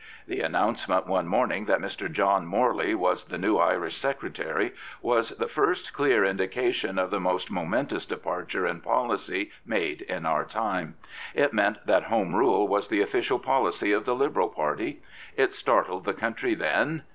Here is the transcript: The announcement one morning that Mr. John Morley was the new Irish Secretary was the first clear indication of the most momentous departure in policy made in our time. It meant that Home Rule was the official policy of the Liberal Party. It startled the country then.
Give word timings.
The 0.25 0.41
announcement 0.41 1.05
one 1.05 1.27
morning 1.27 1.65
that 1.65 1.77
Mr. 1.79 2.11
John 2.11 2.47
Morley 2.47 2.95
was 2.95 3.25
the 3.25 3.37
new 3.37 3.57
Irish 3.59 3.97
Secretary 3.97 4.73
was 4.99 5.29
the 5.29 5.47
first 5.47 5.93
clear 5.93 6.25
indication 6.25 6.97
of 6.97 7.11
the 7.11 7.19
most 7.19 7.51
momentous 7.51 8.03
departure 8.07 8.65
in 8.65 8.81
policy 8.81 9.51
made 9.63 10.01
in 10.01 10.25
our 10.25 10.43
time. 10.43 10.95
It 11.35 11.53
meant 11.53 11.85
that 11.85 12.05
Home 12.05 12.33
Rule 12.33 12.67
was 12.67 12.87
the 12.87 13.01
official 13.03 13.37
policy 13.37 13.91
of 13.91 14.05
the 14.05 14.15
Liberal 14.15 14.49
Party. 14.49 15.03
It 15.37 15.53
startled 15.53 16.05
the 16.05 16.13
country 16.13 16.55
then. 16.55 17.03